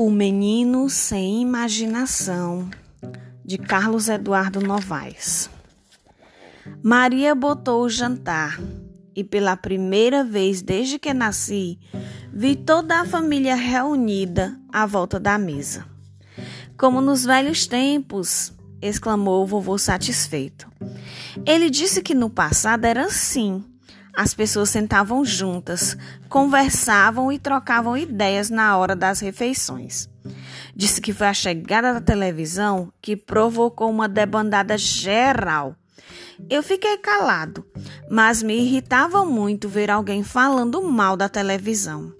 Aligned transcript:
O 0.00 0.12
Menino 0.12 0.88
Sem 0.88 1.42
Imaginação, 1.42 2.70
de 3.44 3.58
Carlos 3.58 4.08
Eduardo 4.08 4.60
Novaes. 4.60 5.50
Maria 6.80 7.34
botou 7.34 7.82
o 7.82 7.88
jantar 7.88 8.60
e, 9.12 9.24
pela 9.24 9.56
primeira 9.56 10.22
vez 10.22 10.62
desde 10.62 11.00
que 11.00 11.12
nasci, 11.12 11.80
vi 12.32 12.54
toda 12.54 13.00
a 13.00 13.04
família 13.04 13.56
reunida 13.56 14.56
à 14.72 14.86
volta 14.86 15.18
da 15.18 15.36
mesa. 15.36 15.84
Como 16.78 17.00
nos 17.00 17.24
velhos 17.24 17.66
tempos, 17.66 18.52
exclamou 18.80 19.42
o 19.42 19.46
vovô 19.46 19.76
satisfeito. 19.76 20.70
Ele 21.44 21.68
disse 21.68 22.02
que 22.02 22.14
no 22.14 22.30
passado 22.30 22.84
era 22.84 23.06
assim 23.06 23.64
as 24.18 24.34
pessoas 24.34 24.70
sentavam 24.70 25.24
juntas, 25.24 25.96
conversavam 26.28 27.30
e 27.30 27.38
trocavam 27.38 27.96
ideias 27.96 28.50
na 28.50 28.76
hora 28.76 28.96
das 28.96 29.20
refeições. 29.20 30.08
Disse 30.74 31.00
que 31.00 31.12
foi 31.12 31.28
a 31.28 31.32
chegada 31.32 31.94
da 31.94 32.00
televisão 32.00 32.92
que 33.00 33.16
provocou 33.16 33.88
uma 33.88 34.08
debandada 34.08 34.76
geral. 34.76 35.76
Eu 36.50 36.64
fiquei 36.64 36.96
calado, 36.96 37.64
mas 38.10 38.42
me 38.42 38.58
irritava 38.58 39.24
muito 39.24 39.68
ver 39.68 39.88
alguém 39.88 40.24
falando 40.24 40.82
mal 40.82 41.16
da 41.16 41.28
televisão. 41.28 42.12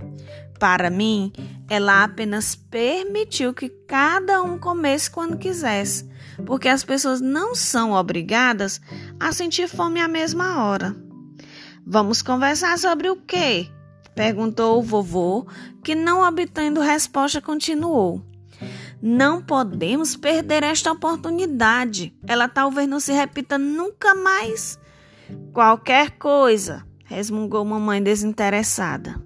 Para 0.57 0.91
mim, 0.91 1.33
ela 1.69 2.05
apenas 2.05 2.55
permitiu 2.55 3.53
que 3.53 3.69
cada 3.69 4.41
um 4.41 4.57
comesse 4.57 5.11
quando 5.11 5.37
quisesse, 5.37 6.09
porque 6.47 6.69
as 6.69 6.85
pessoas 6.85 7.21
não 7.21 7.57
são 7.57 7.91
obrigadas 7.91 8.81
a 9.19 9.33
sentir 9.33 9.67
fome 9.69 10.01
à 10.01 10.07
mesma 10.07 10.63
hora. 10.63 11.08
Vamos 11.91 12.21
conversar 12.21 12.79
sobre 12.79 13.09
o 13.09 13.17
quê? 13.17 13.67
perguntou 14.15 14.79
o 14.79 14.83
vovô, 14.83 15.47
que 15.83 15.95
não 15.95 16.21
obtendo 16.21 16.83
resposta 16.83 17.41
continuou. 17.41 18.23
Não 19.01 19.41
podemos 19.41 20.15
perder 20.15 20.65
esta 20.65 20.93
oportunidade. 20.93 22.15
Ela 22.27 22.47
talvez 22.47 22.87
não 22.87 23.01
se 23.01 23.11
repita 23.11 23.57
nunca 23.57 24.15
mais. 24.15 24.79
Qualquer 25.51 26.11
coisa, 26.19 26.85
resmungou 27.07 27.65
mamãe 27.65 28.03
desinteressada. 28.03 29.19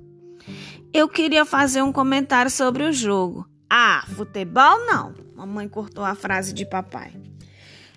Eu 0.94 1.08
queria 1.08 1.44
fazer 1.44 1.82
um 1.82 1.91
comentário 1.91 2.50
sobre 2.50 2.84
o 2.84 2.92
jogo. 2.92 3.44
Ah, 3.69 4.04
futebol 4.14 4.86
não. 4.86 5.14
Mamãe 5.34 5.69
cortou 5.69 6.04
a 6.04 6.14
frase 6.14 6.52
de 6.52 6.64
papai. 6.64 7.12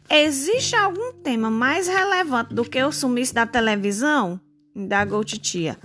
Existe 0.10 0.76
algum 0.76 1.14
tema 1.14 1.52
mais 1.52 1.88
relevante 1.88 2.56
do 2.56 2.64
que 2.64 2.82
o 2.84 2.92
sumiço 2.92 3.36
da 3.36 3.46
televisão? 3.46 4.42
Indagou 4.76 5.24
titia. 5.24 5.78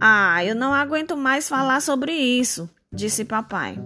Ah, 0.00 0.42
eu 0.44 0.54
não 0.54 0.72
aguento 0.72 1.16
mais 1.16 1.48
falar 1.48 1.80
sobre 1.80 2.12
isso, 2.12 2.68
disse 2.90 3.24
papai. 3.24 3.78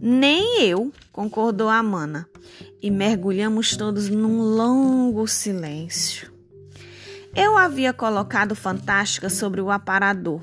Nem 0.00 0.62
eu, 0.62 0.90
concordou 1.12 1.68
a 1.68 1.82
mana. 1.82 2.26
E 2.82 2.90
mergulhamos 2.90 3.76
todos 3.76 4.08
num 4.08 4.40
longo 4.40 5.26
silêncio. 5.26 6.32
Eu 7.34 7.56
havia 7.56 7.92
colocado 7.92 8.54
Fantástica 8.54 9.28
sobre 9.28 9.60
o 9.60 9.70
aparador, 9.70 10.40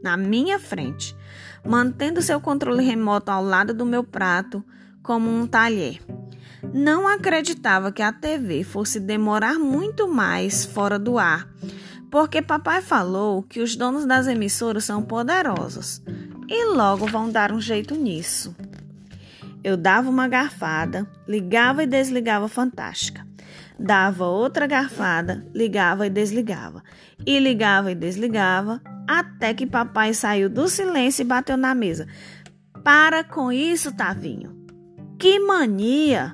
na 0.00 0.16
minha 0.16 0.58
frente, 0.58 1.16
mantendo 1.64 2.22
seu 2.22 2.40
controle 2.40 2.84
remoto 2.84 3.32
ao 3.32 3.42
lado 3.42 3.74
do 3.74 3.84
meu 3.84 4.04
prato, 4.04 4.62
como 5.02 5.28
um 5.28 5.46
talher. 5.46 6.00
Não 6.72 7.08
acreditava 7.08 7.90
que 7.90 8.02
a 8.02 8.12
TV 8.12 8.62
fosse 8.62 9.00
demorar 9.00 9.58
muito 9.58 10.06
mais 10.06 10.64
fora 10.64 10.98
do 10.98 11.18
ar 11.18 11.48
porque 12.10 12.40
papai 12.40 12.80
falou 12.80 13.42
que 13.42 13.60
os 13.60 13.76
donos 13.76 14.06
das 14.06 14.26
emissoras 14.26 14.84
são 14.84 15.02
poderosos 15.02 16.02
e 16.48 16.64
logo 16.74 17.06
vão 17.06 17.30
dar 17.30 17.52
um 17.52 17.60
jeito 17.60 17.94
nisso. 17.94 18.56
Eu 19.62 19.76
dava 19.76 20.08
uma 20.08 20.28
garfada, 20.28 21.06
ligava 21.26 21.82
e 21.82 21.86
desligava 21.86 22.48
Fantástica. 22.48 23.26
Dava 23.78 24.26
outra 24.26 24.66
garfada, 24.66 25.46
ligava 25.54 26.06
e 26.06 26.10
desligava. 26.10 26.82
E 27.24 27.38
ligava 27.38 27.92
e 27.92 27.94
desligava, 27.94 28.80
até 29.06 29.54
que 29.54 29.66
papai 29.66 30.14
saiu 30.14 30.48
do 30.48 30.68
silêncio 30.68 31.22
e 31.22 31.24
bateu 31.26 31.56
na 31.56 31.74
mesa. 31.74 32.08
Para 32.82 33.22
com 33.22 33.52
isso, 33.52 33.92
Tavinho. 33.92 34.56
Que 35.18 35.38
mania! 35.38 36.32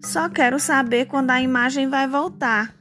Só 0.00 0.28
quero 0.28 0.58
saber 0.58 1.06
quando 1.06 1.30
a 1.30 1.40
imagem 1.40 1.88
vai 1.88 2.06
voltar. 2.08 2.74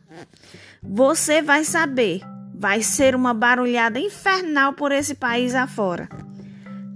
Você 0.83 1.41
vai 1.41 1.63
saber. 1.63 2.21
Vai 2.53 2.81
ser 2.81 3.15
uma 3.15 3.33
barulhada 3.33 3.99
infernal 3.99 4.73
por 4.73 4.91
esse 4.91 5.15
país 5.15 5.55
afora. 5.55 6.09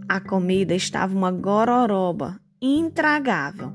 A 0.07 0.19
comida 0.19 0.75
estava 0.75 1.16
uma 1.16 1.31
gororoba 1.31 2.40
intragável. 2.62 3.74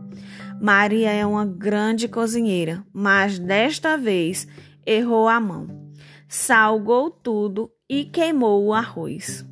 Maria 0.60 1.10
é 1.10 1.24
uma 1.24 1.46
grande 1.46 2.06
cozinheira, 2.06 2.84
mas 2.92 3.38
desta 3.38 3.96
vez 3.96 4.46
errou 4.86 5.28
a 5.28 5.40
mão. 5.40 5.92
Salgou 6.28 7.10
tudo 7.10 7.70
e 7.88 8.04
queimou 8.04 8.64
o 8.64 8.74
arroz. 8.74 9.44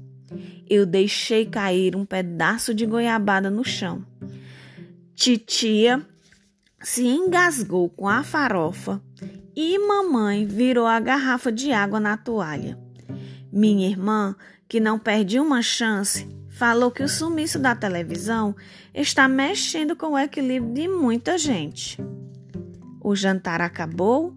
Eu 0.69 0.85
deixei 0.85 1.47
cair 1.47 1.97
um 1.97 2.05
pedaço 2.05 2.75
de 2.75 2.85
goiabada 2.85 3.49
no 3.49 3.65
chão. 3.65 4.05
Titia 5.15 6.05
se 6.81 7.05
engasgou 7.05 7.89
com 7.89 8.09
a 8.09 8.23
farofa 8.23 9.03
e 9.61 9.77
mamãe 9.77 10.47
virou 10.47 10.87
a 10.87 11.01
garrafa 11.01 11.51
de 11.51 11.73
água 11.73 11.99
na 11.99 12.17
toalha. 12.17 12.79
Minha 13.53 13.89
irmã, 13.89 14.37
que 14.69 14.79
não 14.79 15.01
perde 15.01 15.41
uma 15.41 15.61
chance, 15.63 16.29
falou 16.49 16.93
que 16.93 17.03
o 17.03 17.09
sumiço 17.09 17.59
da 17.59 17.75
televisão 17.75 18.55
está 18.95 19.27
mexendo 19.27 19.97
com 19.97 20.13
o 20.13 20.19
equilíbrio 20.19 20.73
de 20.73 20.87
muita 20.87 21.37
gente. 21.37 21.99
O 23.01 23.17
jantar 23.17 23.61
acabou 23.61 24.33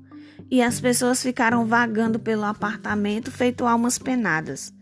e 0.50 0.60
as 0.60 0.82
pessoas 0.82 1.22
ficaram 1.22 1.68
vagando 1.68 2.18
pelo 2.18 2.46
apartamento 2.46 3.30
feito 3.30 3.68
almas 3.68 4.00
penadas. 4.00 4.74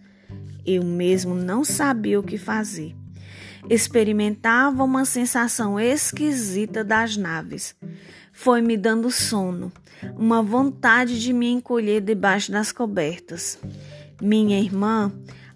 Eu 0.65 0.85
mesmo 0.85 1.35
não 1.35 1.65
sabia 1.65 2.17
o 2.17 2.23
que 2.23 2.37
fazer. 2.37 2.95
Experimentava 3.69 4.85
uma 4.85 5.03
sensação 5.03 5.77
esquisita 5.77 6.81
das 6.81 7.17
naves. 7.17 7.75
Foi 8.41 8.61
me 8.61 8.77
dando 8.77 9.11
sono 9.11 9.69
uma 10.15 10.41
vontade 10.41 11.19
de 11.19 11.33
me 11.33 11.49
encolher 11.49 11.99
debaixo 11.99 12.53
das 12.53 12.71
cobertas. 12.71 13.59
Minha 14.21 14.57
irmã, 14.57 15.11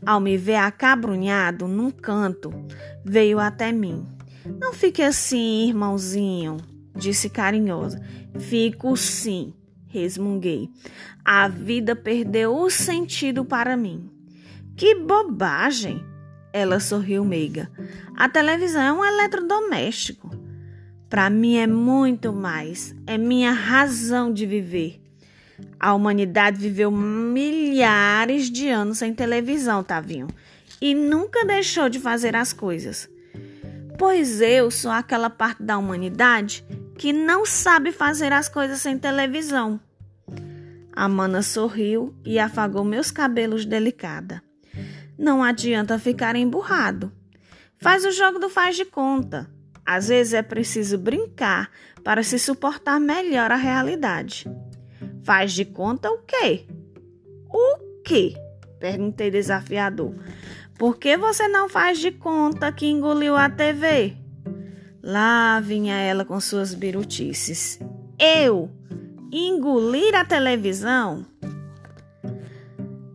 ao 0.05 0.19
me 0.19 0.35
ver 0.35 0.57
acabrunhado 0.57 1.65
num 1.65 1.89
canto, 1.89 2.51
veio 3.05 3.39
até 3.39 3.71
mim. 3.71 4.05
Não 4.59 4.73
fique 4.73 5.01
assim, 5.01 5.69
irmãozinho, 5.69 6.57
disse 6.93 7.29
carinhosa. 7.29 8.01
Fico 8.37 8.97
sim, 8.97 9.53
resmunguei. 9.87 10.69
A 11.23 11.47
vida 11.47 11.95
perdeu 11.95 12.53
o 12.53 12.69
sentido 12.69 13.45
para 13.45 13.77
mim. 13.77 14.11
Que 14.75 14.93
bobagem! 14.93 16.05
Ela 16.51 16.81
sorriu 16.81 17.23
meiga. 17.23 17.71
A 18.17 18.27
televisão 18.27 18.81
é 18.81 18.91
um 18.91 19.05
eletrodoméstico. 19.05 20.42
Para 21.13 21.29
mim 21.29 21.57
é 21.57 21.67
muito 21.67 22.33
mais, 22.33 22.95
é 23.05 23.19
minha 23.19 23.51
razão 23.51 24.33
de 24.33 24.47
viver. 24.47 24.99
A 25.79 25.93
humanidade 25.93 26.57
viveu 26.57 26.89
milhares 26.89 28.49
de 28.49 28.67
anos 28.67 28.97
sem 28.97 29.13
televisão, 29.13 29.83
Tavinho, 29.83 30.25
e 30.81 30.95
nunca 30.95 31.45
deixou 31.45 31.87
de 31.87 31.99
fazer 31.99 32.35
as 32.35 32.51
coisas. 32.51 33.07
Pois 33.95 34.41
eu 34.41 34.71
sou 34.71 34.89
aquela 34.89 35.29
parte 35.29 35.61
da 35.61 35.77
humanidade 35.77 36.65
que 36.97 37.13
não 37.13 37.45
sabe 37.45 37.91
fazer 37.91 38.33
as 38.33 38.49
coisas 38.49 38.79
sem 38.79 38.97
televisão. 38.97 39.79
A 40.91 41.07
mana 41.07 41.43
sorriu 41.43 42.11
e 42.25 42.39
afagou 42.39 42.83
meus 42.83 43.11
cabelos 43.11 43.65
delicada. 43.65 44.41
Não 45.15 45.43
adianta 45.43 45.99
ficar 45.99 46.35
emburrado. 46.35 47.11
Faz 47.77 48.03
o 48.03 48.11
jogo 48.11 48.39
do 48.39 48.49
faz 48.49 48.75
de 48.75 48.85
conta. 48.85 49.47
Às 49.85 50.07
vezes 50.07 50.33
é 50.33 50.41
preciso 50.41 50.97
brincar 50.97 51.69
para 52.03 52.23
se 52.23 52.39
suportar 52.39 52.99
melhor 52.99 53.51
a 53.51 53.55
realidade. 53.55 54.49
Faz 55.23 55.53
de 55.53 55.65
conta 55.65 56.09
o 56.09 56.19
quê? 56.19 56.65
O 57.49 58.01
quê? 58.03 58.35
Perguntei 58.79 59.31
desafiador. 59.31 60.15
Por 60.77 60.97
que 60.97 61.15
você 61.15 61.47
não 61.47 61.69
faz 61.69 61.99
de 61.99 62.11
conta 62.11 62.71
que 62.71 62.87
engoliu 62.87 63.35
a 63.35 63.49
TV? 63.49 64.17
Lá 65.01 65.59
vinha 65.59 65.95
ela 65.95 66.25
com 66.25 66.39
suas 66.39 66.73
birutices. 66.73 67.79
Eu 68.19 68.69
engolir 69.31 70.15
a 70.15 70.23
televisão? 70.23 71.25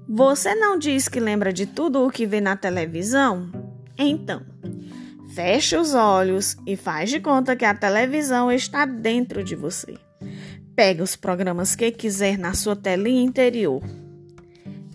Você 0.08 0.54
não 0.54 0.78
diz 0.78 1.08
que 1.08 1.20
lembra 1.20 1.52
de 1.52 1.66
tudo 1.66 2.04
o 2.04 2.10
que 2.10 2.26
vê 2.26 2.40
na 2.40 2.56
televisão? 2.56 3.50
Então, 3.96 4.42
Feche 5.38 5.76
os 5.76 5.94
olhos 5.94 6.56
e 6.66 6.74
faz 6.74 7.10
de 7.10 7.20
conta 7.20 7.54
que 7.54 7.64
a 7.64 7.72
televisão 7.72 8.50
está 8.50 8.84
dentro 8.84 9.44
de 9.44 9.54
você. 9.54 9.96
Pega 10.74 11.00
os 11.00 11.14
programas 11.14 11.76
que 11.76 11.92
quiser 11.92 12.36
na 12.36 12.54
sua 12.54 12.74
telinha 12.74 13.22
interior. 13.22 13.80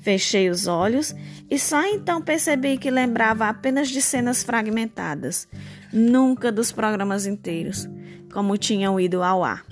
Fechei 0.02 0.50
os 0.50 0.68
olhos 0.68 1.16
e 1.50 1.58
só 1.58 1.86
então 1.86 2.22
percebi 2.22 2.78
que 2.78 2.92
lembrava 2.92 3.48
apenas 3.48 3.88
de 3.88 4.02
cenas 4.02 4.44
fragmentadas, 4.44 5.48
nunca 5.94 6.52
dos 6.52 6.74
programas 6.74 7.26
inteiros, 7.26 7.88
como 8.34 8.58
tinham 8.58 9.00
ido 9.00 9.24
ao 9.24 9.46
ar. 9.46 9.66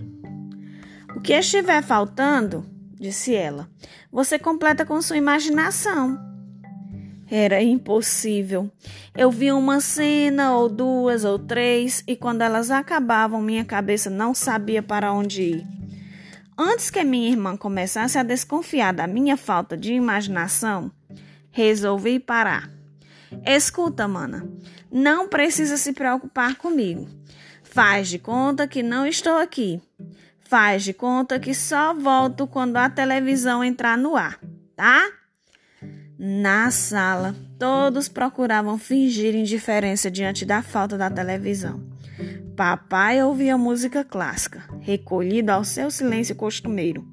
O 1.13 1.19
que 1.19 1.33
estiver 1.33 1.83
faltando, 1.83 2.65
disse 2.93 3.35
ela, 3.35 3.69
você 4.09 4.39
completa 4.39 4.85
com 4.85 5.01
sua 5.01 5.17
imaginação. 5.17 6.30
Era 7.33 7.63
impossível. 7.63 8.69
Eu 9.15 9.31
via 9.31 9.55
uma 9.55 9.79
cena, 9.79 10.53
ou 10.53 10.67
duas, 10.67 11.23
ou 11.23 11.39
três, 11.39 12.03
e 12.05 12.13
quando 12.13 12.41
elas 12.41 12.69
acabavam, 12.69 13.41
minha 13.41 13.63
cabeça 13.63 14.09
não 14.09 14.33
sabia 14.33 14.83
para 14.83 15.13
onde 15.13 15.41
ir. 15.41 15.67
Antes 16.57 16.89
que 16.91 17.01
minha 17.05 17.29
irmã 17.29 17.55
começasse 17.55 18.17
a 18.17 18.23
desconfiar 18.23 18.93
da 18.93 19.07
minha 19.07 19.37
falta 19.37 19.77
de 19.77 19.93
imaginação, 19.93 20.91
resolvi 21.51 22.19
parar. 22.19 22.69
Escuta, 23.45 24.09
mana, 24.09 24.45
não 24.91 25.29
precisa 25.29 25.77
se 25.77 25.93
preocupar 25.93 26.55
comigo. 26.55 27.07
Faz 27.63 28.09
de 28.09 28.19
conta 28.19 28.67
que 28.67 28.83
não 28.83 29.07
estou 29.07 29.37
aqui. 29.37 29.81
Faz 30.41 30.83
de 30.83 30.91
conta 30.91 31.39
que 31.39 31.53
só 31.53 31.93
volto 31.93 32.45
quando 32.45 32.75
a 32.75 32.89
televisão 32.89 33.63
entrar 33.63 33.97
no 33.97 34.17
ar, 34.17 34.37
tá? 34.75 35.20
Na 36.23 36.69
sala, 36.69 37.35
todos 37.57 38.07
procuravam 38.07 38.77
fingir 38.77 39.33
indiferença 39.33 40.11
diante 40.11 40.45
da 40.45 40.61
falta 40.61 40.95
da 40.95 41.09
televisão. 41.09 41.81
Papai 42.55 43.23
ouvia 43.23 43.57
música 43.57 44.03
clássica, 44.03 44.63
recolhido 44.81 45.51
ao 45.51 45.63
seu 45.63 45.89
silêncio 45.89 46.35
costumeiro. 46.35 47.03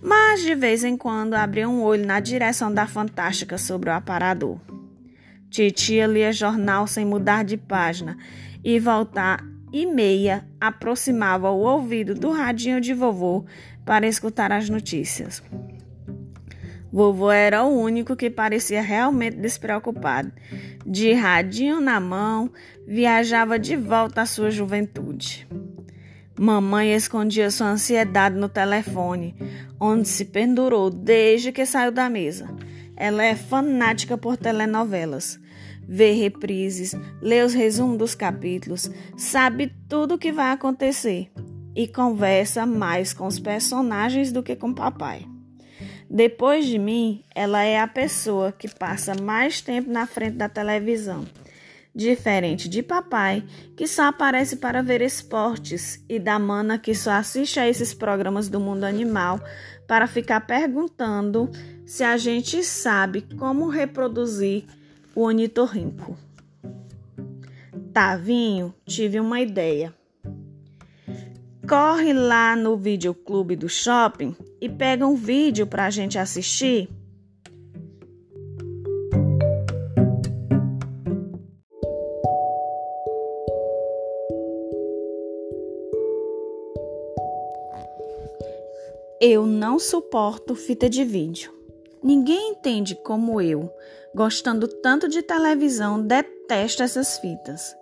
Mas 0.00 0.42
de 0.42 0.56
vez 0.56 0.82
em 0.82 0.96
quando 0.96 1.34
abria 1.34 1.68
um 1.68 1.84
olho 1.84 2.04
na 2.04 2.18
direção 2.18 2.74
da 2.74 2.84
fantástica 2.84 3.56
sobre 3.56 3.90
o 3.90 3.92
aparador. 3.92 4.58
Titia 5.48 6.08
lia 6.08 6.32
jornal 6.32 6.88
sem 6.88 7.04
mudar 7.04 7.44
de 7.44 7.56
página 7.56 8.16
e 8.64 8.80
voltar 8.80 9.40
e 9.72 9.86
meia 9.86 10.44
aproximava 10.60 11.48
o 11.48 11.60
ouvido 11.60 12.12
do 12.12 12.32
radinho 12.32 12.80
de 12.80 12.92
vovô 12.92 13.44
para 13.84 14.08
escutar 14.08 14.50
as 14.50 14.68
notícias. 14.68 15.40
Vovô 16.92 17.30
era 17.30 17.64
o 17.64 17.74
único 17.74 18.14
que 18.14 18.28
parecia 18.28 18.82
realmente 18.82 19.38
despreocupado. 19.38 20.30
De 20.84 21.14
radinho 21.14 21.80
na 21.80 21.98
mão, 21.98 22.50
viajava 22.86 23.58
de 23.58 23.74
volta 23.76 24.20
à 24.20 24.26
sua 24.26 24.50
juventude. 24.50 25.48
Mamãe 26.38 26.94
escondia 26.94 27.50
sua 27.50 27.68
ansiedade 27.68 28.36
no 28.36 28.48
telefone, 28.48 29.34
onde 29.80 30.06
se 30.06 30.26
pendurou 30.26 30.90
desde 30.90 31.50
que 31.50 31.64
saiu 31.64 31.90
da 31.90 32.10
mesa. 32.10 32.48
Ela 32.94 33.24
é 33.24 33.34
fanática 33.34 34.18
por 34.18 34.36
telenovelas. 34.36 35.40
Vê 35.88 36.12
reprises, 36.12 36.94
lê 37.22 37.42
os 37.42 37.54
resumos 37.54 37.96
dos 37.96 38.14
capítulos, 38.14 38.90
sabe 39.16 39.72
tudo 39.88 40.14
o 40.14 40.18
que 40.18 40.30
vai 40.30 40.52
acontecer 40.52 41.30
e 41.74 41.88
conversa 41.88 42.66
mais 42.66 43.14
com 43.14 43.26
os 43.26 43.38
personagens 43.38 44.30
do 44.30 44.42
que 44.42 44.54
com 44.54 44.74
papai. 44.74 45.31
Depois 46.14 46.66
de 46.66 46.78
mim, 46.78 47.24
ela 47.34 47.62
é 47.62 47.80
a 47.80 47.88
pessoa 47.88 48.52
que 48.52 48.68
passa 48.68 49.14
mais 49.14 49.62
tempo 49.62 49.90
na 49.90 50.06
frente 50.06 50.36
da 50.36 50.46
televisão. 50.46 51.26
Diferente 51.94 52.68
de 52.68 52.82
papai, 52.82 53.42
que 53.74 53.86
só 53.86 54.08
aparece 54.08 54.56
para 54.56 54.82
ver 54.82 55.00
esportes, 55.00 56.04
e 56.06 56.18
da 56.18 56.38
mana 56.38 56.78
que 56.78 56.94
só 56.94 57.12
assiste 57.12 57.58
a 57.58 57.66
esses 57.66 57.94
programas 57.94 58.50
do 58.50 58.60
mundo 58.60 58.84
animal 58.84 59.40
para 59.88 60.06
ficar 60.06 60.42
perguntando 60.42 61.50
se 61.86 62.04
a 62.04 62.18
gente 62.18 62.62
sabe 62.62 63.22
como 63.38 63.68
reproduzir 63.68 64.66
o 65.14 65.22
onitorrinco. 65.22 66.14
Tavinho, 67.90 68.74
tive 68.84 69.18
uma 69.18 69.40
ideia 69.40 69.94
corre 71.68 72.12
lá 72.12 72.56
no 72.56 72.76
videoclube 72.76 73.56
do 73.56 73.68
shopping 73.68 74.34
e 74.60 74.68
pega 74.68 75.06
um 75.06 75.14
vídeo 75.14 75.66
para 75.66 75.86
a 75.86 75.90
gente 75.90 76.18
assistir? 76.18 76.88
Eu 89.20 89.46
não 89.46 89.78
suporto 89.78 90.56
fita 90.56 90.90
de 90.90 91.04
vídeo. 91.04 91.52
Ninguém 92.02 92.50
entende 92.50 92.96
como 92.96 93.40
eu, 93.40 93.72
gostando 94.12 94.66
tanto 94.66 95.08
de 95.08 95.22
televisão, 95.22 96.04
detesto 96.04 96.82
essas 96.82 97.18
fitas. 97.18 97.72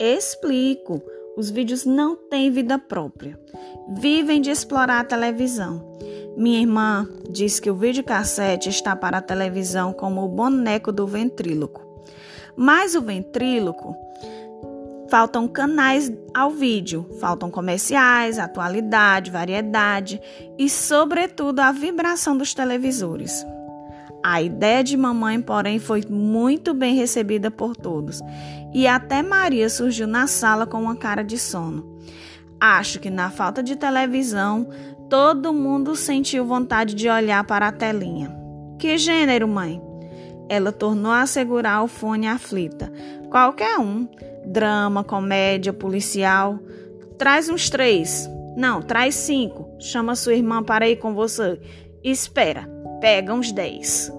Explico 0.00 1.02
os 1.40 1.50
vídeos 1.50 1.86
não 1.86 2.14
têm 2.14 2.50
vida 2.50 2.78
própria. 2.78 3.40
Vivem 3.88 4.42
de 4.42 4.50
explorar 4.50 5.00
a 5.00 5.04
televisão. 5.04 5.98
Minha 6.36 6.60
irmã 6.60 7.08
diz 7.30 7.58
que 7.58 7.70
o 7.70 7.74
videocassete 7.74 8.68
está 8.68 8.94
para 8.94 9.18
a 9.18 9.22
televisão 9.22 9.92
como 9.92 10.22
o 10.22 10.28
boneco 10.28 10.92
do 10.92 11.06
ventríloco. 11.06 11.80
Mas 12.54 12.94
o 12.94 13.00
ventríloco 13.00 13.96
faltam 15.08 15.48
canais 15.48 16.12
ao 16.34 16.50
vídeo, 16.50 17.08
faltam 17.18 17.50
comerciais, 17.50 18.38
atualidade, 18.38 19.30
variedade 19.30 20.20
e, 20.58 20.68
sobretudo, 20.68 21.60
a 21.60 21.72
vibração 21.72 22.36
dos 22.36 22.52
televisores. 22.52 23.44
A 24.22 24.42
ideia 24.42 24.84
de 24.84 24.96
mamãe, 24.96 25.40
porém, 25.40 25.78
foi 25.78 26.04
muito 26.08 26.74
bem 26.74 26.94
recebida 26.94 27.50
por 27.50 27.74
todos, 27.74 28.20
e 28.72 28.86
até 28.86 29.22
Maria 29.22 29.68
surgiu 29.70 30.06
na 30.06 30.26
sala 30.26 30.66
com 30.66 30.82
uma 30.82 30.94
cara 30.94 31.22
de 31.22 31.38
sono. 31.38 31.98
Acho 32.60 33.00
que 33.00 33.08
na 33.08 33.30
falta 33.30 33.62
de 33.62 33.76
televisão, 33.76 34.68
todo 35.08 35.54
mundo 35.54 35.96
sentiu 35.96 36.44
vontade 36.44 36.94
de 36.94 37.08
olhar 37.08 37.42
para 37.44 37.68
a 37.68 37.72
telinha. 37.72 38.36
Que 38.78 38.98
gênero, 38.98 39.48
mãe? 39.48 39.80
Ela 40.50 40.70
tornou 40.70 41.12
a 41.12 41.24
segurar 41.26 41.82
o 41.82 41.88
fone 41.88 42.28
aflita. 42.28 42.92
Qualquer 43.30 43.78
um. 43.78 44.06
Drama, 44.44 45.02
comédia, 45.02 45.72
policial. 45.72 46.58
Traz 47.16 47.48
uns 47.48 47.70
três. 47.70 48.28
Não, 48.56 48.82
traz 48.82 49.14
cinco. 49.14 49.68
Chama 49.78 50.16
sua 50.16 50.34
irmã 50.34 50.62
para 50.62 50.88
ir 50.88 50.96
com 50.96 51.14
você. 51.14 51.58
Espera 52.02 52.79
pega 53.00 53.32
uns 53.32 53.50
10. 53.50 54.12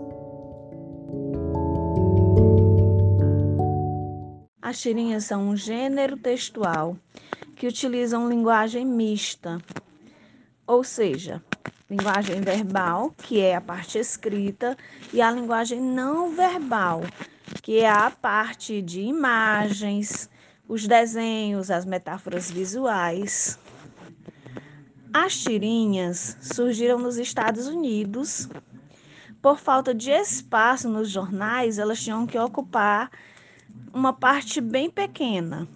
As 4.60 4.82
tirinhas 4.82 5.26
são 5.26 5.50
um 5.50 5.56
gênero 5.56 6.18
textual 6.18 6.98
que 7.56 7.68
utilizam 7.68 8.28
linguagem 8.28 8.84
mista, 8.84 9.60
ou 10.66 10.84
seja, 10.84 11.44
linguagem 11.88 12.42
verbal, 12.42 13.14
que 13.18 13.40
é 13.40 13.56
a 13.56 13.62
parte 13.62 14.00
escrita, 14.00 14.76
e 15.14 15.22
a 15.22 15.32
linguagem 15.32 15.80
não 15.80 16.32
verbal, 16.36 17.02
que 17.62 17.80
é 17.80 17.90
a 17.90 18.10
parte 18.10 18.82
de 18.82 19.02
imagens, 19.02 20.28
os 20.68 20.88
desenhos, 20.88 21.70
as 21.70 21.86
metáforas 21.86 22.50
visuais. 22.50 23.60
As 25.14 25.38
tirinhas 25.38 26.38
surgiram 26.42 26.98
nos 26.98 27.18
Estados 27.18 27.68
Unidos 27.68 28.50
por 29.42 29.58
falta 29.58 29.94
de 29.94 30.12
espaço 30.12 30.88
nos 30.88 31.10
jornais, 31.10 31.80
elas 31.80 32.02
tinham 32.02 32.28
que 32.28 32.38
ocupar 32.38 33.10
uma 33.94 34.14
parte 34.14 34.62
bem 34.62 34.90
pequena, 34.90 35.68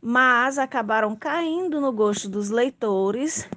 mas 0.00 0.58
acabaram 0.58 1.16
caindo 1.16 1.80
no 1.80 1.92
gosto 1.92 2.28
dos 2.28 2.50
leitores 2.50 3.48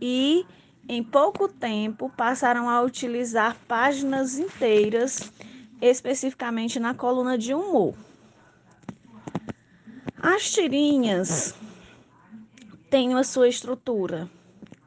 e 0.00 0.44
em 0.86 1.02
pouco 1.02 1.48
tempo 1.48 2.10
passaram 2.14 2.68
a 2.68 2.82
utilizar 2.82 3.56
páginas 3.66 4.38
inteiras, 4.38 5.32
especificamente 5.80 6.78
na 6.78 6.94
coluna 6.94 7.38
de 7.38 7.54
humor. 7.54 7.94
As 10.22 10.50
tirinhas 10.50 11.54
têm 12.90 13.14
a 13.14 13.24
sua 13.24 13.48
estrutura 13.48 14.28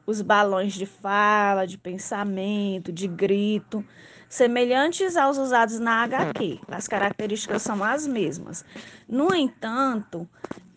os 0.08 0.22
balões 0.22 0.72
de 0.72 0.86
fala, 0.86 1.66
de 1.66 1.76
pensamento, 1.76 2.90
de 2.90 3.06
grito, 3.06 3.84
semelhantes 4.26 5.18
aos 5.18 5.36
usados 5.36 5.78
na 5.78 6.02
HQ. 6.02 6.60
As 6.66 6.88
características 6.88 7.60
são 7.60 7.84
as 7.84 8.06
mesmas. 8.06 8.64
No 9.06 9.34
entanto, 9.34 10.26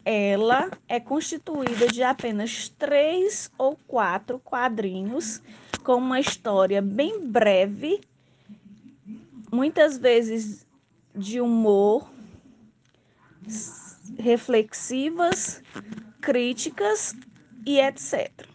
ela 0.04 0.70
é 0.86 1.00
constituída 1.00 1.88
de 1.88 2.04
apenas 2.04 2.68
três 2.68 3.50
ou 3.58 3.78
quatro 3.88 4.38
quadrinhos 4.38 5.42
com 5.82 5.96
uma 5.96 6.20
história 6.20 6.82
bem 6.82 7.26
breve, 7.26 8.02
muitas 9.50 9.98
vezes 9.98 10.68
de 11.16 11.40
humor, 11.40 12.12
reflexivas, 14.20 15.64
críticas 16.20 17.16
e 17.66 17.80
etc. 17.80 18.51